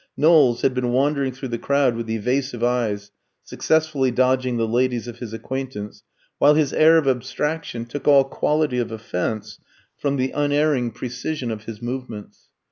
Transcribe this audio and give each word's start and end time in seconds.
Knowles 0.17 0.63
had 0.63 0.73
been 0.73 0.89
wandering 0.91 1.31
through 1.31 1.49
the 1.49 1.59
crowd 1.59 1.95
with 1.95 2.09
evasive 2.09 2.63
eyes, 2.63 3.11
successfully 3.43 4.09
dodging 4.09 4.57
the 4.57 4.67
ladies 4.67 5.07
of 5.07 5.19
his 5.19 5.31
acquaintance, 5.31 6.01
while 6.39 6.55
his 6.55 6.73
air 6.73 6.97
of 6.97 7.07
abstraction 7.07 7.85
took 7.85 8.07
all 8.07 8.23
quality 8.23 8.79
of 8.79 8.91
offence 8.91 9.59
from 9.95 10.15
the 10.15 10.31
unerring 10.31 10.89
precision 10.89 11.51
of 11.51 11.65
his 11.65 11.83
movements. 11.83 12.49